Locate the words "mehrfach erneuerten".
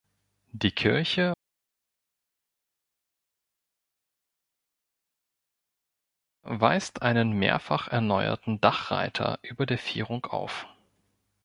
7.33-8.59